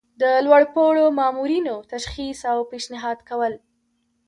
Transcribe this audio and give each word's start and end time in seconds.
د 0.21 0.23
لوړ 0.45 0.63
پوړو 0.73 1.05
مامورینو 1.19 1.75
تشخیص 1.91 2.39
او 2.51 2.57
پیشنهاد 2.71 3.19
کول. 3.29 3.53